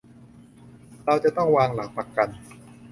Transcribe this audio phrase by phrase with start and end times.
[1.05, 2.29] เราจะต้องวางหลักประกัน